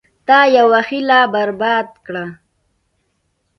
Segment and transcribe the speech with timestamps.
[0.27, 2.25] تا یوه هیله برباد کړه.